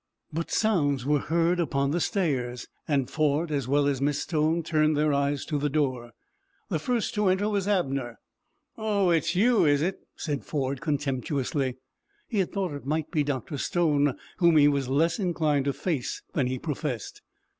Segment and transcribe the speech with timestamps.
[0.33, 4.97] But sounds were heard upon the stairs, and Ford, as well as Miss Stone, turned
[4.97, 6.13] their eyes to the door.
[6.69, 8.17] The first to enter was Abner.
[8.79, 11.77] "Oh, it's you, is it?" said Ford, contemptuously.
[12.27, 13.59] He had thought it might be Dr.
[13.59, 17.21] Stone, whom he was less inclined to face than he professed.